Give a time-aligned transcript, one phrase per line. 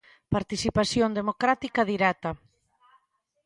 [0.35, 2.31] Participación Democrática Directa.